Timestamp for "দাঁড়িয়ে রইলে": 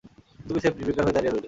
1.15-1.39